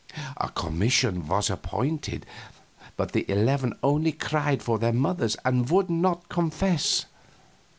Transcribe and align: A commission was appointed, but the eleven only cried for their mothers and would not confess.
A 0.37 0.49
commission 0.49 1.27
was 1.27 1.51
appointed, 1.51 2.25
but 2.97 3.11
the 3.11 3.23
eleven 3.31 3.77
only 3.83 4.11
cried 4.11 4.63
for 4.63 4.79
their 4.79 4.91
mothers 4.93 5.37
and 5.45 5.69
would 5.69 5.91
not 5.91 6.27
confess. 6.27 7.05